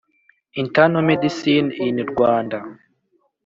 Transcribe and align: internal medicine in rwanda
internal 0.61 1.03
medicine 1.11 1.67
in 1.85 1.95
rwanda 2.11 2.57